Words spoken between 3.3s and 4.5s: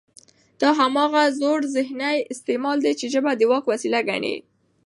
د واک وسیله ګڼي